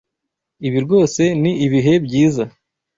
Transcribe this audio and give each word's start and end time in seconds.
Ibi 0.67 0.79
rwose 0.85 1.21
ni 1.41 1.51
ibihe 1.65 1.93
byiza. 2.05 2.43